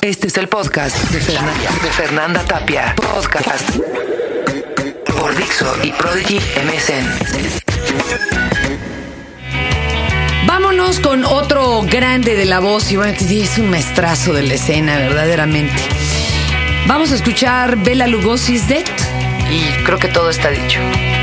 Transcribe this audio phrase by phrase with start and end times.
[0.00, 2.94] Este es el podcast de Fernanda, de Fernanda Tapia.
[2.94, 3.76] Podcast
[5.18, 7.06] por Dixo y Prodigy MSN.
[10.46, 14.98] Vámonos con otro grande de la voz y bueno, es un maestrazo de la escena,
[14.98, 15.82] verdaderamente.
[16.86, 18.86] Vamos a escuchar Bela Lugosi's Dead
[19.50, 20.78] y creo que todo está dicho.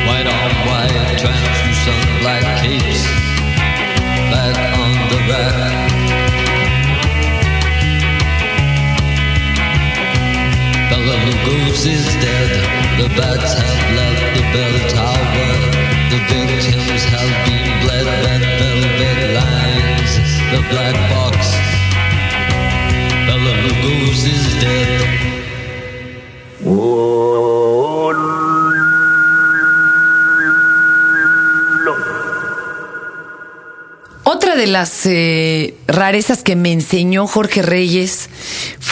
[0.07, 0.35] White on
[0.67, 2.64] white,
[11.15, 11.21] The
[12.97, 13.37] the bell
[16.09, 16.19] the
[17.13, 17.65] have been
[20.51, 21.37] the black box.
[23.27, 24.95] Bella Lugosi's dead.
[34.27, 38.29] Otra de las eh, rarezas que me enseñó Jorge Reyes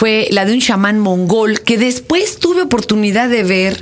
[0.04, 3.82] fue la de un chamán mongol que después tuve oportunidad de ver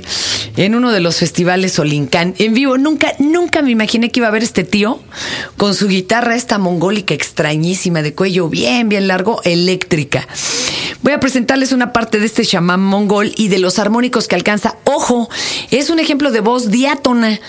[0.56, 2.78] en uno de los festivales Olincán en vivo.
[2.78, 5.00] Nunca, nunca me imaginé que iba a ver este tío
[5.56, 10.28] con su guitarra esta mongólica extrañísima de cuello bien, bien largo, eléctrica.
[11.02, 14.76] Voy a presentarles una parte de este chamán mongol y de los armónicos que alcanza.
[14.84, 15.28] Ojo,
[15.72, 17.40] es un ejemplo de voz diátona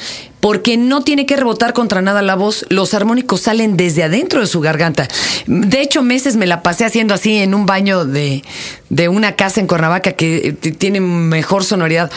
[0.43, 4.47] porque no tiene que rebotar contra nada la voz, los armónicos salen desde adentro de
[4.47, 5.07] su garganta.
[5.47, 8.43] De hecho, meses me la pasé haciendo así en un baño de,
[8.89, 12.11] de una casa en Cuernavaca que eh, tiene mejor sonoridad.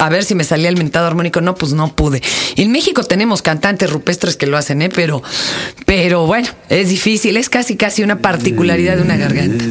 [0.00, 1.40] A ver si me salía el mentado armónico.
[1.40, 2.20] No, pues no pude.
[2.56, 4.88] En México tenemos cantantes rupestres que lo hacen, ¿eh?
[4.92, 5.22] Pero,
[5.86, 7.36] pero bueno, es difícil.
[7.36, 9.64] Es casi, casi una particularidad de una garganta.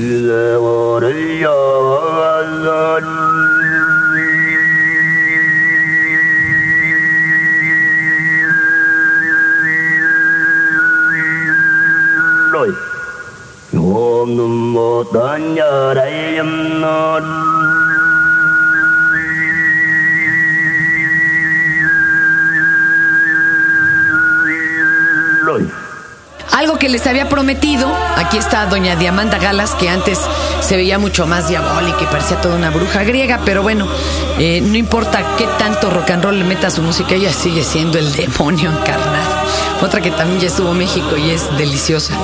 [26.57, 30.19] Algo que les había prometido, aquí está doña Diamanda Galas, que antes
[30.59, 33.87] se veía mucho más diabólica y parecía toda una bruja griega, pero bueno,
[34.39, 37.63] eh, no importa qué tanto rock and roll le meta a su música, ella sigue
[37.63, 39.35] siendo el demonio encarnado.
[39.83, 42.15] Otra que también ya estuvo en México y es deliciosa.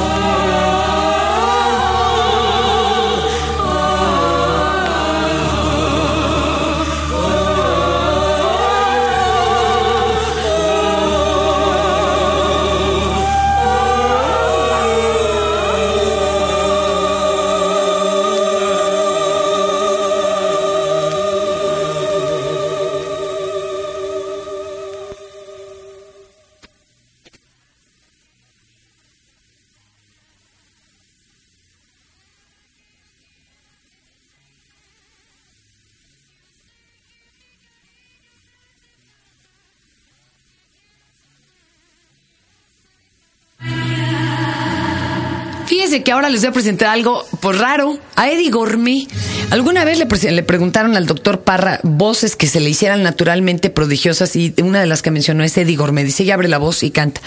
[46.01, 49.07] Que ahora les voy a presentar algo pues raro a Eddie Gourmet.
[49.51, 54.35] Alguna vez le, le preguntaron al doctor Parra voces que se le hicieran naturalmente prodigiosas
[54.35, 56.03] y una de las que mencionó es Eddie Gourmet.
[56.03, 57.21] Dice, ella abre la voz y canta.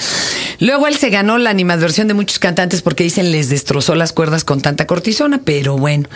[0.59, 4.43] Luego él se ganó la animadversión de muchos cantantes porque dicen les destrozó las cuerdas
[4.43, 6.09] con tanta cortisona, pero bueno,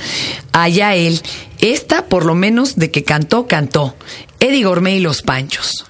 [0.53, 1.21] allá él.
[1.61, 3.95] Esta, por lo menos, de que cantó, cantó.
[4.41, 5.90] Eddie Gourmet y los Panchos.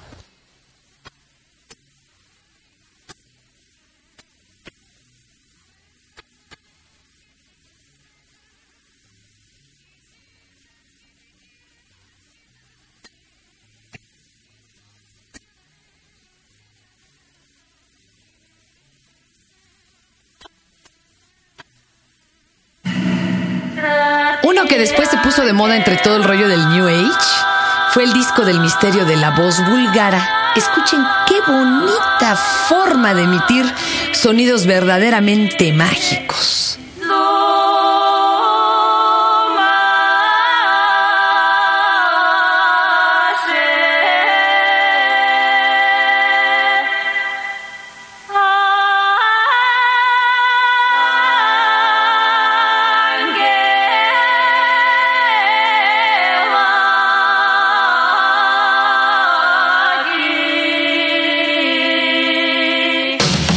[24.51, 27.29] Uno que después se puso de moda entre todo el rollo del New Age
[27.93, 30.29] fue el disco del misterio de la voz búlgara.
[30.57, 32.35] Escuchen qué bonita
[32.69, 33.65] forma de emitir
[34.11, 36.80] sonidos verdaderamente mágicos.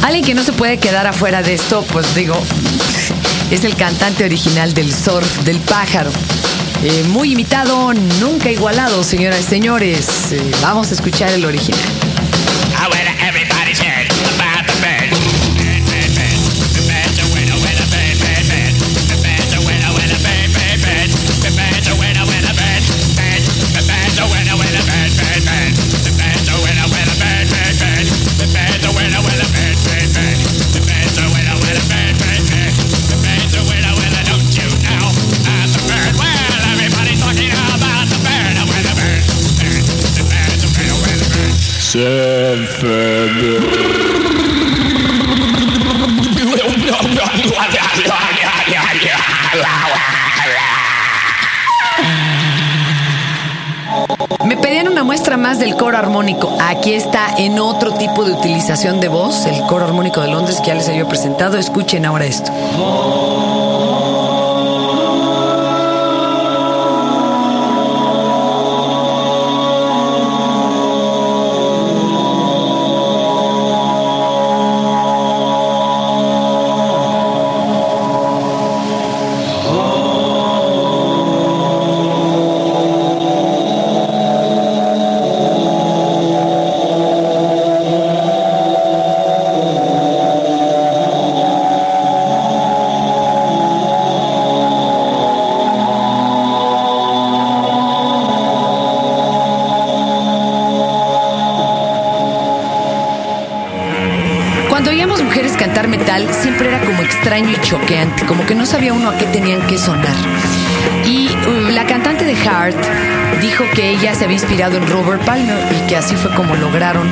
[0.04, 2.36] Alguien que no se puede quedar afuera de esto, pues digo,
[3.50, 6.10] es el cantante original del surf del pájaro.
[6.82, 10.32] Eh, muy imitado, nunca igualado, señoras y señores.
[10.32, 12.03] Eh, vamos a escuchar el original.
[54.44, 56.58] Me pedían una muestra más del coro armónico.
[56.60, 60.68] Aquí está en otro tipo de utilización de voz, el coro armónico de Londres que
[60.68, 61.56] ya les había presentado.
[61.58, 62.50] Escuchen ahora esto.
[107.24, 110.14] Extraño y choqueante, como que no sabía uno a qué tenían que sonar.
[111.06, 112.76] Y uh, la cantante de Heart
[113.40, 117.08] dijo que ella se había inspirado en Robert Palmer y que así fue como lograron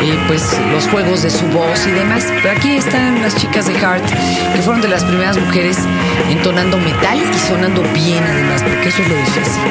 [0.00, 2.24] eh, pues los juegos de su voz y demás.
[2.40, 4.04] Pero aquí están las chicas de Heart,
[4.54, 5.76] que fueron de las primeras mujeres
[6.30, 9.62] entonando metal y sonando bien además, porque eso es lo difícil.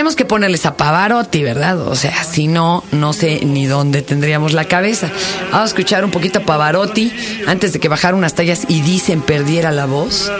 [0.00, 1.78] Tenemos que ponerles a Pavarotti, ¿verdad?
[1.86, 5.10] O sea, si no, no sé ni dónde tendríamos la cabeza.
[5.52, 7.12] Vamos a escuchar un poquito a Pavarotti
[7.46, 10.32] antes de que bajara unas tallas y dicen perdiera la voz.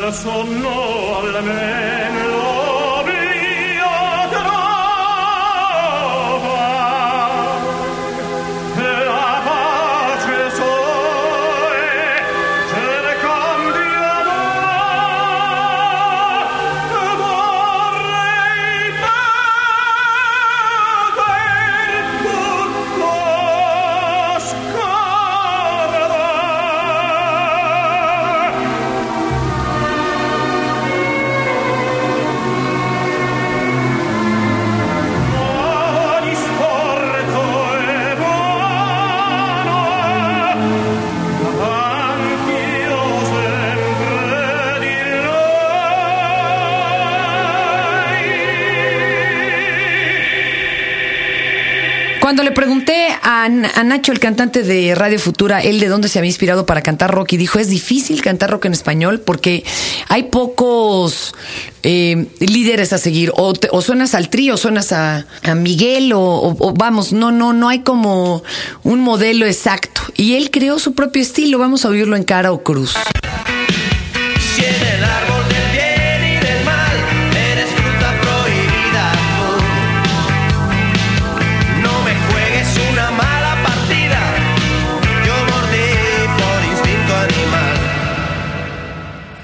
[52.31, 56.21] Cuando le pregunté a, a Nacho, el cantante de Radio Futura, él de dónde se
[56.21, 59.65] había inspirado para cantar rock, y dijo, es difícil cantar rock en español porque
[60.09, 61.35] hay pocos
[61.83, 63.33] eh, líderes a seguir.
[63.35, 65.27] O, suenas al trío, suenas a,
[65.57, 68.45] Miguel, o, vamos, no, no, no hay como
[68.85, 70.03] un modelo exacto.
[70.17, 72.95] Y él creó su propio estilo, vamos a oírlo en cara o cruz.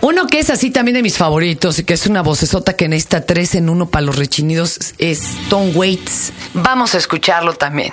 [0.06, 3.26] Uno que es así también de mis favoritos y que es una vocesota que necesita
[3.26, 5.20] tres en uno para los rechinidos es
[5.50, 6.32] Tom Waits.
[6.54, 7.92] Vamos a escucharlo también.